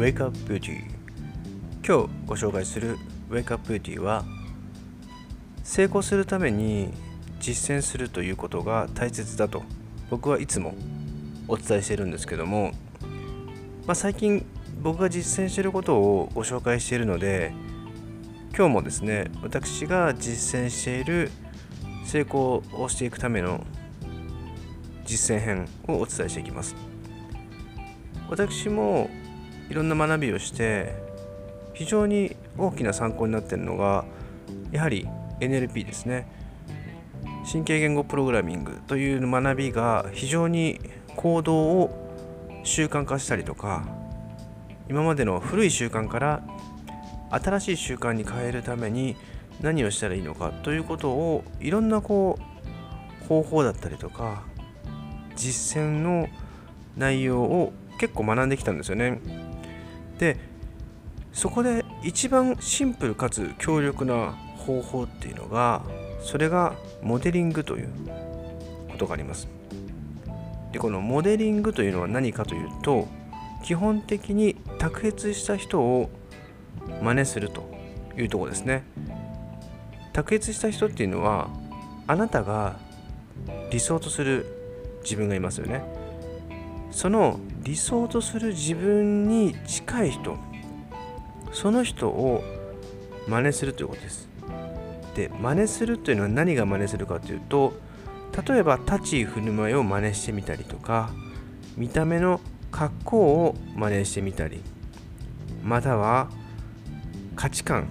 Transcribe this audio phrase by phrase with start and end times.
[0.00, 0.78] Wake Up Beauty
[1.86, 2.96] 今日ご紹介する
[3.28, 4.24] Wake Up Beauty は
[5.62, 6.90] 成功するために
[7.38, 9.62] 実践するということが大切だと
[10.08, 10.74] 僕はいつも
[11.48, 12.72] お伝えしているんですけども、
[13.86, 14.46] まあ、最近
[14.80, 17.52] 僕が実践していることをご紹介しているので
[18.56, 21.30] 今日もですね私が実践している
[22.06, 23.66] 成功をしていくための
[25.04, 26.74] 実践編をお伝えしていきます。
[28.30, 29.10] 私も
[29.70, 30.92] いろんな学びをして
[31.74, 34.04] 非常に大きな参考になってるのが
[34.72, 36.26] やはり NLP ですね
[37.50, 40.80] 神経言語プログラミングという学びが非常に
[41.16, 43.86] 行動を習慣化したりとか
[44.88, 46.42] 今までの古い習慣から
[47.30, 49.16] 新しい習慣に変えるために
[49.60, 52.38] 何をしたらいいのかということをいろんなこ
[53.22, 54.42] う方法だったりとか
[55.36, 56.28] 実践の
[56.96, 59.20] 内容を結構学んできたんですよね。
[60.20, 60.36] で
[61.32, 65.82] そこで一番シンプルかつ強力な方法っていうのが
[66.20, 67.88] それがモデリングという
[68.90, 69.48] ことがあります。
[70.72, 73.08] でこのモデリングというのは何かというと
[73.64, 76.10] 基本的に卓越した人を
[77.02, 77.68] 真似すると
[78.18, 78.84] いうとこですね。
[80.12, 81.48] 卓越した人っていうのは
[82.06, 82.76] あなたが
[83.70, 84.44] 理想とする
[85.02, 85.99] 自分がいますよね。
[86.90, 90.36] その理想とする自分に近い人
[91.52, 92.42] その人を
[93.28, 94.28] 真似するということです。
[95.14, 97.74] で真似するというのは何が真似するかというと
[98.46, 101.10] 例えば立ち居振る舞いを真似してみたりとか
[101.76, 104.60] 見た目の格好を真似してみたり
[105.64, 106.30] または
[107.34, 107.88] 価値観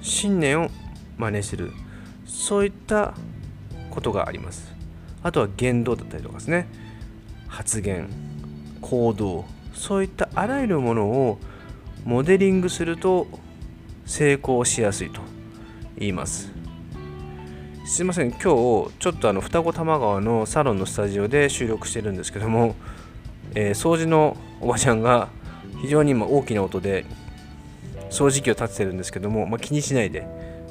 [0.00, 0.70] 信念を
[1.18, 1.72] 真似する
[2.24, 3.14] そういった
[3.90, 4.72] ことがあります。
[5.22, 6.66] あとは言動だったりとかですね。
[7.46, 8.31] 発言。
[8.92, 9.46] 行動。
[9.72, 11.38] そういったあらゆるものを
[12.04, 13.26] モデリングすると
[14.04, 15.22] 成功しやすいと
[15.96, 16.52] 言います。
[17.86, 18.32] すいません。
[18.32, 22.76] 今日ちょっとあの双子玉川のサロンのスタジオで収録してるんですけども、
[23.54, 25.28] えー、掃除のおばちゃんが
[25.80, 27.06] 非常に今大きな音で
[28.10, 30.26] 掃除機を立ててるんですけども、まあ、気にしないで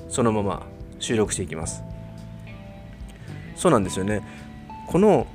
[0.10, 0.68] そのまま
[1.00, 1.82] 収録していきます。
[3.56, 4.22] そうなんですよね。
[4.88, 5.26] この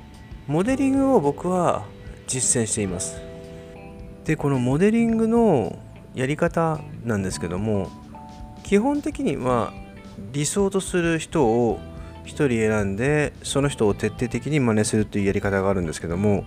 [0.47, 1.83] モデリングを僕は
[2.27, 3.19] 実践しています。
[4.25, 5.79] でこのモデリングの
[6.13, 7.89] やり方なんですけども
[8.63, 9.71] 基本的には
[10.33, 11.79] 理想とする人を
[12.25, 16.43] 1人選んでその人を徹底的に真似するというやり方があるんですけども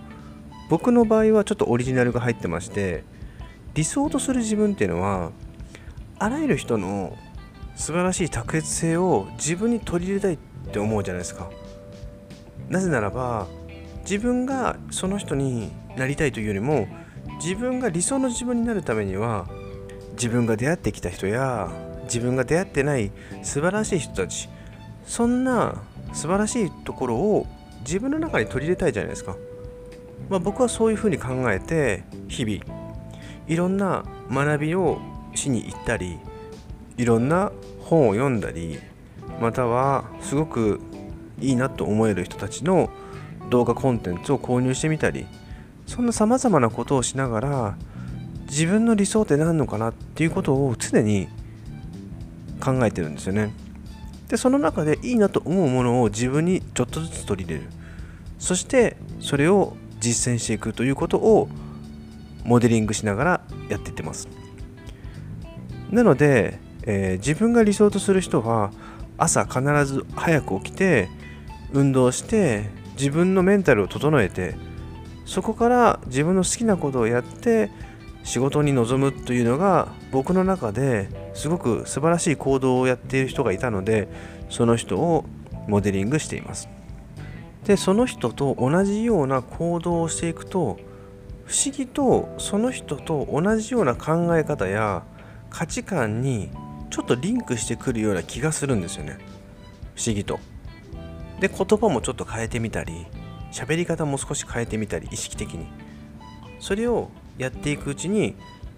[0.69, 3.03] 僕の場合はちょっとオリジナルが入ってまして
[3.73, 5.31] 理想とする自分っていうのは
[6.19, 7.17] あらゆる人の
[7.75, 10.37] 素晴らしい卓越性を自分に取り入れたいっ
[10.71, 11.49] て思うじゃないですか。
[12.69, 13.47] なぜならば
[14.11, 16.89] 自分がその人になりたいというよりも
[17.41, 19.47] 自分が理想の自分になるためには
[20.15, 21.71] 自分が出会ってきた人や
[22.03, 23.09] 自分が出会ってない
[23.41, 24.49] 素晴らしい人たち
[25.05, 27.47] そんな素晴らしいところを
[27.85, 29.37] 自分の中に取り入れたいじゃないですか、
[30.29, 32.65] まあ、僕はそういうふうに考えて日々
[33.47, 34.99] いろんな学びを
[35.35, 36.19] しに行ったり
[36.97, 38.77] いろんな本を読んだり
[39.39, 40.81] またはすごく
[41.39, 42.89] いいなと思える人たちの
[43.51, 45.27] 動画コンテンツを購入してみたり
[45.85, 47.77] そんなさまざまなことをしながら
[48.45, 51.27] 自分の理想って何のかなっていうことを常に
[52.59, 53.53] 考えてるんですよね。
[54.27, 57.69] でその中でいいなと思うものを自分にちょっとずつ取り入れる
[58.39, 61.49] そしてそれを実践していくということを
[62.45, 64.29] モデリングしながらやっていってます
[65.91, 68.71] なので、えー、自分が理想とする人は
[69.17, 71.09] 朝必ず早く起きて
[71.73, 72.69] 運動して
[73.01, 74.53] 自分のメンタルを整えて
[75.25, 77.71] そこから自分の好きなことをやって
[78.23, 84.07] 仕事に臨むというのが僕の中ですごく素晴らしい行動をやっている人がいたので
[84.51, 85.25] その人を
[85.67, 86.69] モデリングしています。
[87.65, 90.79] でその人と同じような行動をしていくと
[91.45, 95.03] 不思議とその人と同じような考え方や
[95.49, 96.51] 価値観に
[96.91, 99.17] ちょっとリンクしてくるような気がするんですよね。
[99.95, 100.39] 不思議と。
[101.41, 103.05] で言葉もちょっと変えてみたり
[103.51, 105.65] 喋り方も少し変えてみたり意識的に。
[106.59, 107.09] それを
[107.39, 108.35] やっていくうちに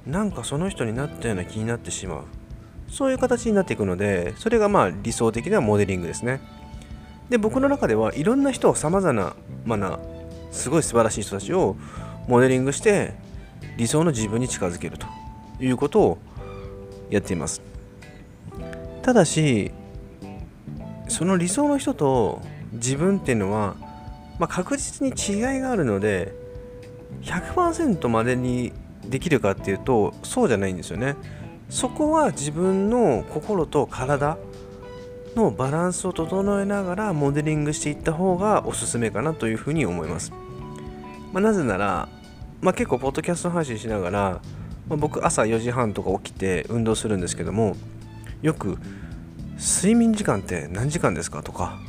[0.08, 2.24] なんかその人になったような気になってしまう。
[2.90, 6.42] そういう形になっていくのでそれがまあ理想的なモデリングですね。
[7.30, 9.14] で僕の中ではいろんな人をさまざ
[9.66, 10.00] まな
[10.52, 11.76] すごい素晴らしい人たちを
[12.28, 13.14] モデリングして
[13.78, 15.08] 理想の自分に近づけると
[15.60, 16.18] いうことを
[17.10, 17.62] やっています。
[19.02, 19.72] ただし
[21.10, 22.42] その理想の人と
[22.74, 23.76] 自分っていうのは、
[24.40, 26.34] まあ、確実に違いがあるので
[27.22, 28.74] 100%までに
[29.06, 31.16] できるかっていうとそうじゃないんですよね。
[31.70, 34.38] そこは自分の心と体
[35.36, 40.32] のバランスを整えながらモデリングしていった方がおすすめかなというふうに思います、
[41.32, 42.08] まあ、なぜなら、
[42.62, 44.42] まあ、結構ポッドキャスト配信しながら、
[44.88, 47.76] まあ、僕朝4時半とか起きて運動するんですけども
[48.44, 48.78] よく
[49.58, 51.80] 睡眠時間って何時間ですかとか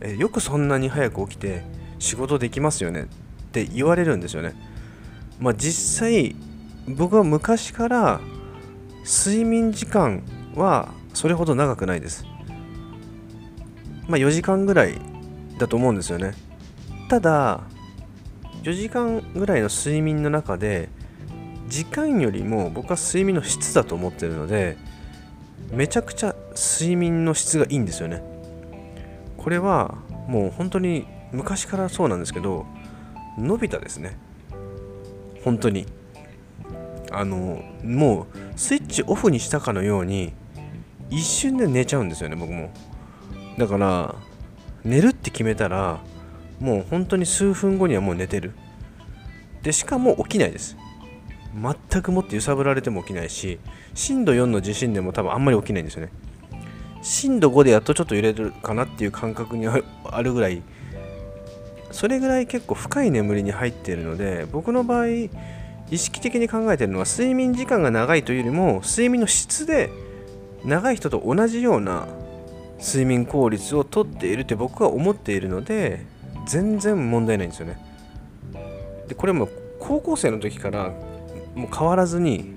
[0.00, 1.64] えよくそんなに早く起きて
[1.98, 3.06] 仕事できますよねっ
[3.52, 4.54] て言われるんですよね。
[5.38, 6.34] まあ実際
[6.88, 8.20] 僕は昔から
[9.04, 10.22] 睡眠時間
[10.54, 12.24] はそれほど長くないです。
[14.08, 14.98] まあ4時間ぐらい
[15.58, 16.32] だと思うんですよね。
[17.08, 17.60] ただ
[18.62, 20.88] 4時間ぐらいの睡眠の中で
[21.68, 24.76] 時間よりも僕は睡眠の質だと思ってるので
[25.72, 28.29] めちゃくちゃ睡眠の質がいいんですよね。
[29.42, 29.96] これは
[30.28, 32.66] もう本当に昔からそうなんですけど
[33.38, 34.18] のび太ですね。
[35.44, 35.86] 本当に。
[37.12, 40.32] あのもうスイッチオフにしたかのように
[41.08, 42.70] 一瞬で寝ちゃうんですよね僕も。
[43.58, 44.14] だから
[44.84, 46.00] 寝るって決めたら
[46.60, 48.52] もう本当に数分後にはもう寝てる。
[49.62, 50.76] でしかも起きないです。
[51.54, 53.58] 全くもって揺さぶられても起きないし
[53.94, 56.12] 震度4の地震でも多分あんまり起きないんですよね。
[57.02, 60.62] 震度5でやっとちょっと揺れるかなっていう感覚にあるぐらい
[61.90, 65.30] それぐらい結構深い眠りに入っているので僕の場合意
[65.98, 69.90] 識的に考えているのは睡眠時間が長いというよりも睡眠の質で
[70.64, 72.06] 長い人と同じような
[72.78, 76.06] 睡眠効率をとっているって僕は思っているので
[76.46, 77.78] 全然問題ないんですよね。
[79.08, 79.48] でこれも
[79.78, 80.92] 高校生の時から
[81.54, 82.54] もう変わらずに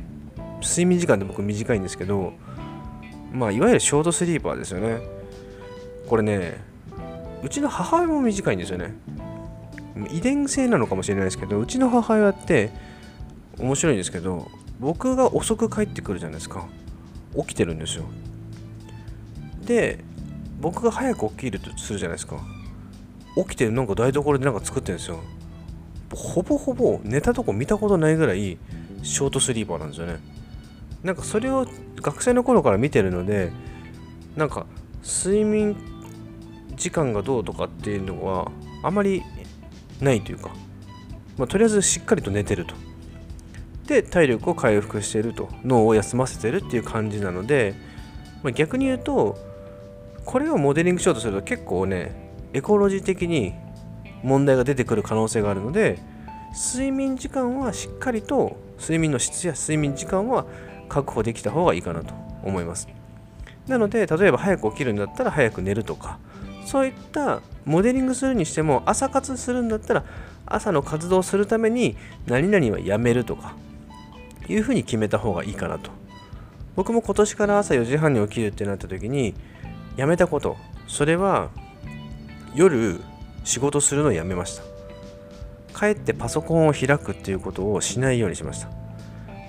[0.61, 2.33] 睡眠時間って僕短いんですけど
[3.33, 5.01] まあいわゆるショートスリーパーですよね。
[6.07, 6.61] これね
[7.43, 8.93] うちの母親も短いんですよね。
[10.11, 12.71] 遺伝性なのかもしれないですけどうちの母親って
[13.59, 14.47] 面白いんですけど
[14.79, 16.67] 僕が遅く帰ってくるじゃないですか。
[17.35, 18.05] 起きてるんですよ。
[19.65, 19.99] で
[20.61, 22.37] 僕が早く起きるとするじゃないですか。
[23.35, 25.19] 起きてなんか台所でなんか作ってるんですよ。
[26.13, 28.59] ほぼほぼ寝たとこ見たことないぐらい
[29.01, 30.19] ショートスリーパーなんですよね。
[31.03, 31.67] なんかそれを
[31.97, 33.51] 学生の頃から見てるので
[34.35, 34.65] なんか
[35.03, 35.75] 睡眠
[36.75, 38.51] 時間がどうとかっていうのは
[38.83, 39.21] あまり
[40.01, 40.49] ないというか、
[41.37, 42.75] まあ、とりあえずしっかりと寝てると。
[43.87, 45.49] で体力を回復してると。
[45.65, 47.75] 脳を休ませてるっていう感じなので、
[48.41, 49.37] まあ、逆に言うと
[50.25, 53.53] これをモデリングしようとすると結構ねエコロジー的に
[54.23, 55.99] 問題が出てくる可能性があるので
[56.53, 60.45] 睡眠時間はしっかりと睡眠の質や睡眠時間は
[60.93, 62.13] 確保できた方がいいかなと
[62.43, 62.87] 思います。
[63.67, 66.19] なので、例えば早く起きるんだったら早く寝るとか、
[66.67, 70.03] そういったモデリングするにしても、朝活するんだったら、
[70.45, 71.97] 朝の活動をするために
[72.27, 73.55] 何々はやめるとか、
[74.47, 75.89] いうふうに決めた方がいいかなと。
[76.75, 79.33] 僕も今年から朝4時半に起きるってなった時に、
[79.97, 80.57] やめたこと、
[80.87, 81.49] それは
[82.53, 83.01] 夜
[83.43, 84.63] 仕事するのをやめました。
[85.75, 88.82] 帰ってパソコンを開くっていうことをしないようにしました。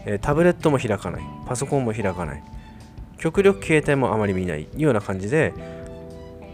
[0.07, 1.23] えタブレットも開かない。
[1.47, 2.43] パソコンも開かない。
[3.19, 5.55] 極力携帯もあまり見ないような感じで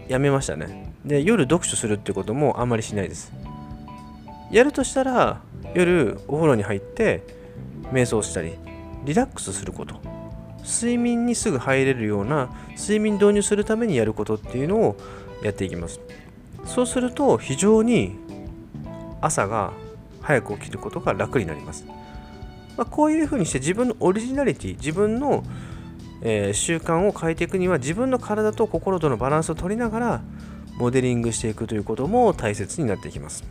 [0.07, 0.93] やめましたね。
[1.05, 3.33] で夜読書するってこともあんまりしないです。
[4.51, 5.41] やるとしたら
[5.73, 7.23] 夜お風呂に入って
[7.91, 8.53] 瞑想したり
[9.05, 9.95] リラックスすること。
[10.63, 14.95] 睡眠にすぐ入れるような睡眠導入するためにやることっていうのを
[15.43, 15.99] やっていきます。
[16.65, 18.15] そうすると非常に
[19.19, 19.73] 朝が
[20.21, 21.85] 早く起きることが楽になります。
[22.77, 25.43] まあ、こういうふうにして自分のオリジナリティ自分の、
[26.21, 30.21] えー、習慣を変えていくには自分の体と心とのバランスを取りながら
[30.77, 33.43] モデリングしていくということも大切になっていきます。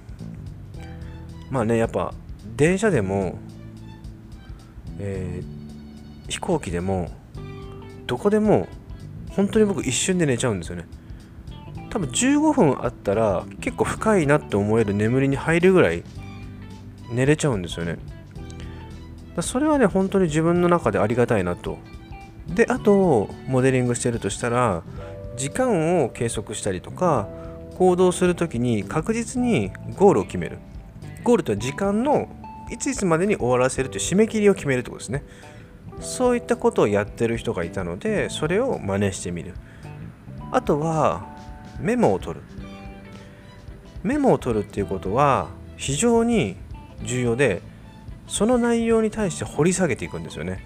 [1.50, 2.14] まあねやっぱ
[2.56, 3.38] 電車でも、
[4.98, 7.10] えー、飛行機でも
[8.06, 8.68] どこでも
[9.30, 10.86] 本当に僕一瞬で寝ちゃうんですよね。
[11.90, 16.04] 多分15分あったら結構深いなって思える眠りに入るぐらい
[17.10, 17.98] 寝れちゃうんですよね。
[19.40, 21.78] それはね本当に自分の中でありがたいなと。
[22.48, 24.82] であとモデリングしてるとしたら
[25.36, 27.28] 時間を計測したりとか
[27.76, 30.58] 行動する時に確実にゴールを決める。
[31.22, 32.28] ゴールとは時間の
[32.70, 35.22] いついつまでに終わらせるという締め切りを決めるってことですね。
[36.00, 39.54] そういったことをやってる人がいたのでそれを真似してみる。
[40.52, 41.26] あとは
[41.78, 42.44] メモを取る。
[44.02, 46.56] メモを取るっていうことは非常に
[47.02, 47.62] 重要で
[48.30, 50.64] その内容に対して掘り下げていくんですよね。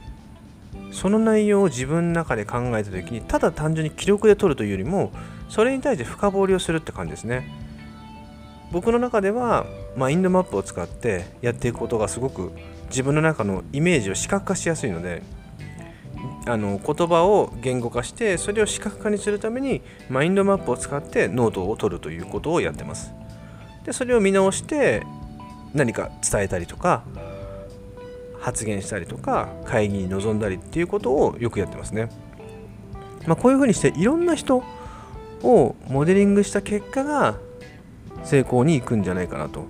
[0.92, 5.12] その内容を自分の中で考えた時にただ単純に記録で取るというよりも
[5.48, 7.50] それに対して深掘りをするって感じですね。
[8.70, 9.64] 僕の中では
[9.96, 12.52] マインドマップを使ってやっていくことがすごく
[12.90, 15.22] 自分の中のイメージを視覚化しやすいので
[16.46, 19.80] あの言葉を言語化してそれを視覚化にするために
[20.10, 23.12] マインドマップを使ってノートを取るということをやってます。
[23.84, 25.02] でそれを見直して
[25.72, 27.04] 何か伝えたりとか
[28.44, 32.10] 発言したりとか会議に臨んだりっていうことをよくやってますね、
[33.26, 34.62] まあ、こういうふうにしていろんな人
[35.42, 37.38] をモデリングした結果が
[38.22, 39.64] 成功にいくんじゃないかなと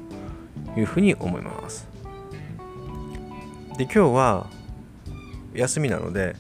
[0.77, 1.87] いうふうに思います。
[3.79, 4.51] で今日は
[5.55, 6.35] 休みなので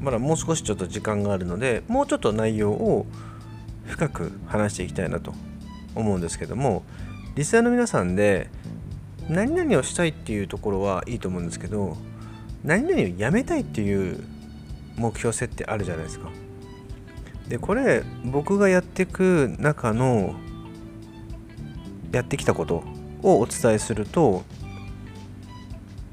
[0.00, 3.06] まだもう少しちょっと時間があるのでもうちょっと内容を
[3.84, 5.32] 深く話していきたいなと
[5.94, 6.82] 思うんですけども
[7.36, 8.50] リスナーの皆さんで
[9.28, 11.96] 何々をしたいっていうところはいいと思うんですけど
[12.64, 14.22] 何々をやめたいっていう
[14.96, 16.30] 目標設定あるじゃないですか。
[17.48, 20.34] でこれ僕がやっていく中の
[22.12, 22.82] やってきたこと
[23.22, 24.42] をお伝えすると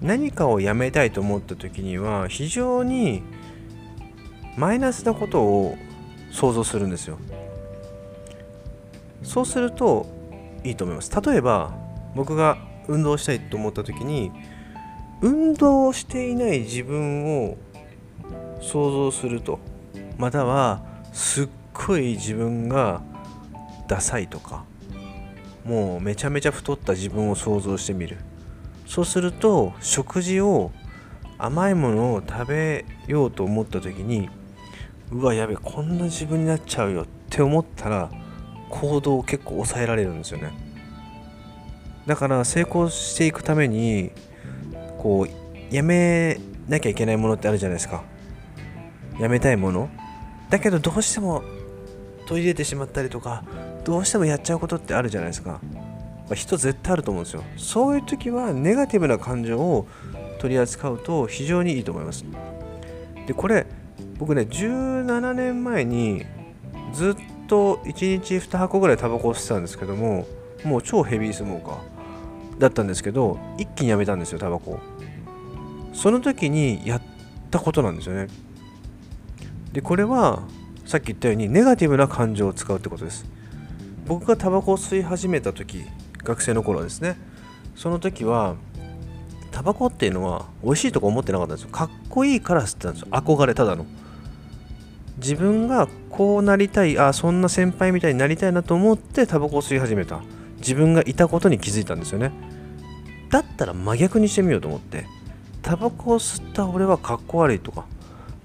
[0.02, 3.24] 何かをやめたいと思った時には非常に
[4.58, 5.78] マイナスなことを
[6.32, 7.18] 想像するんですよ。
[9.24, 10.06] そうすると
[10.64, 11.12] いいと思います。
[11.22, 11.74] 例えば
[12.16, 14.32] 僕が運動したいと思った時に
[15.22, 17.58] 運動をしていない自分を
[18.62, 19.60] 想像すると
[20.18, 23.02] またはすっごい自分が
[23.88, 24.66] ダサいとか
[25.66, 28.18] もうめちゃめちゃ太った自分を想像してみる。
[28.86, 30.72] そうすると食事を
[31.38, 34.30] 甘いものを食べようと思った時に
[35.12, 38.12] うわやべこんな自分になっちゃうよって思ったら
[38.70, 40.52] 行動を結構抑えられるんですよね。
[42.06, 44.12] だから成功していくために
[44.98, 48.04] こうやめなきゃいけないものってあるじゃないですか。
[49.20, 49.90] やめたいもの。
[50.50, 51.44] だけどどうしても
[52.28, 53.44] 取り入れてしまったりとか
[53.84, 55.80] どうしてもやっちゃうことってあるじゃないですか、ま
[56.32, 57.44] あ、人絶対あると思うんですよ。
[57.58, 59.88] そういう時はネガティブな感情を
[60.40, 62.26] 取り扱うと非常にいいと思います。
[63.28, 63.66] でこれ
[64.18, 66.26] 僕ね17年前に
[66.94, 67.16] ずっ
[67.48, 70.28] と1日2箱ぐらいタバコを吸ってたんですけども
[70.64, 71.93] もう超ヘビースモーカー。
[72.60, 74.80] だったんですけど一気にやめたんですよタバコ。
[75.94, 77.02] その時にやっ
[77.52, 78.28] たことなんですよね。
[79.72, 80.44] でこれは
[80.86, 83.26] さっき言ったようにネガティブな感情を使うってことです。
[84.06, 85.86] 僕がタバコを吸い始めた時
[86.24, 87.18] 学生の頃ですね。
[87.76, 88.56] その時は
[89.52, 91.72] タバコっていうのは美味しいとか思ってなかったんですよ。
[91.72, 93.08] かっこいいから吸ってたんですよ。
[93.12, 93.86] 憧れただの。
[95.18, 100.22] 自分がこうなりたいあそんな先輩みたいになりたいなと思ってタバコを吸い始めた。
[100.64, 102.32] 自分がいたことに気づいたんですよね。
[103.30, 105.06] だったら真逆にしてみようと思って
[105.62, 107.86] タバコを吸った俺はかっこ悪いとか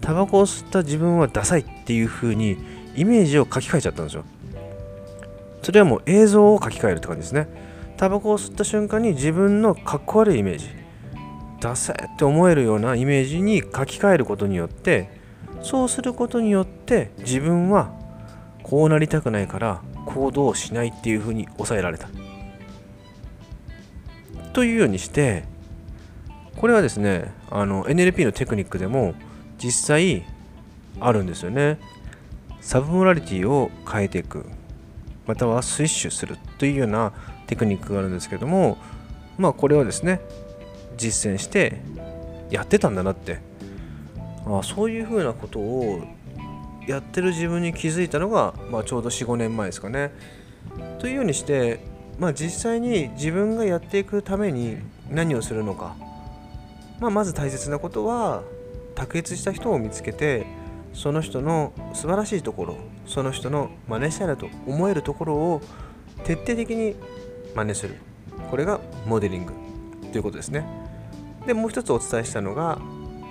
[0.01, 2.57] タバコを吸った自分はダサいっていう風に
[2.97, 4.25] イメージを書き換えちゃったんですよ。
[5.63, 7.49] それはもう映像を書き換えるって感じですね。
[7.97, 10.69] タバコを吸った瞬間に自分のかっこ悪いイメージ
[11.61, 15.11] ダサいって思えるようなイメージに書き換えることによって
[15.63, 17.93] そうすることによって自分は
[18.63, 22.09] こうなりたくないから行動しないっていうふうに抑えられた。
[24.55, 25.45] というようにして
[26.57, 29.15] これはですねあの NLP のテクニックでも
[29.59, 30.25] 実際
[30.99, 31.79] あるんですよね。
[32.61, 34.47] サブモラリティを変えていく
[35.27, 37.12] またはスイッシュするというような
[37.47, 38.79] テクニックがあるんですけども
[39.37, 40.21] まあこれをですね
[40.97, 41.81] 実践して
[42.50, 43.47] やってたんだなって。
[44.47, 46.03] あそういうふうなことを
[46.88, 50.11] やってる自分に気づいたのが、まあ、ちょうど45年前ですかね。
[50.99, 51.80] というようにして、
[52.18, 54.78] まあ、実際に自分がやっていくために
[55.11, 55.97] 何をするのか、
[56.99, 58.42] まあ、まず大切なことは
[58.95, 60.47] 卓越した人を見つけて
[60.95, 62.76] その人の素晴らしいところ
[63.07, 65.62] その人の真似したいなと思えるところを
[66.25, 66.97] 徹底的に
[67.54, 67.97] 真似する。
[68.50, 69.52] これがモデリング
[70.11, 70.64] ということですね。
[71.47, 72.78] でもう一つお伝えしたのが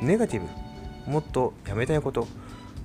[0.02, 1.12] ネガティブ。
[1.12, 2.28] もっとやめたいこと。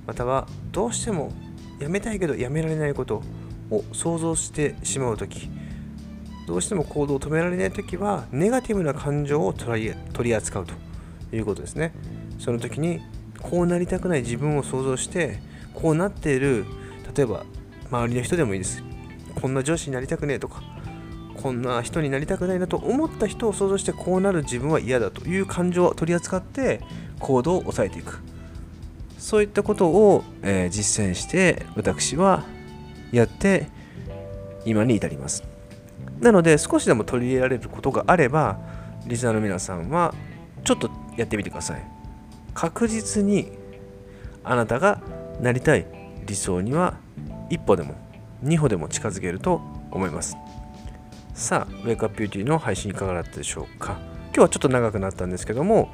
[0.05, 1.31] またはどうしても
[1.79, 3.23] やめたいけどやめられないこと
[3.69, 5.49] を想像してしまう時
[6.47, 9.93] どうしても行動を止められない時はネガティブな感情を取
[10.23, 10.73] り扱うと
[11.35, 11.93] いうことですね。
[12.37, 13.01] その時に
[13.41, 15.39] こうなりたくない自分を想像して
[15.73, 16.65] こうなっている
[17.15, 17.45] 例えば
[17.89, 18.83] 周りの人でもいいです。
[19.35, 20.61] こんな上司になりたくねえとか
[21.41, 26.81] こんな人になりたくないなと思った人を想像してこうなる自分は嫌だという感情を取り扱って
[27.19, 28.19] 行動を抑えていく。
[29.23, 32.43] そういったことを、えー、実践して私は
[33.13, 33.67] やって
[34.65, 35.45] 今に至ります。
[36.19, 38.59] なので少しでも取り入れられることがあれば
[39.07, 40.13] リスナーの皆さんは
[40.65, 41.87] ちょっとやってみてください。
[42.53, 43.53] 確実に
[44.43, 45.01] あなたが
[45.39, 45.87] なりたい
[46.25, 46.97] 理想には
[47.49, 47.95] 一歩でも
[48.41, 50.35] 二歩でも近づけると思います。
[51.33, 53.99] さあ、ウェイクアップビューティーの配信いかがだったでしょうか？
[54.25, 55.93] 今日はちょっと長くなったんですけども、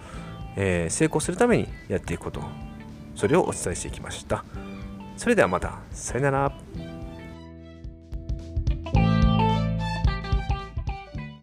[0.55, 2.41] えー、成功するためにやっていくこと
[3.19, 4.45] それをお伝えしていきました。
[5.17, 5.79] それではまた。
[5.91, 6.88] さよなら。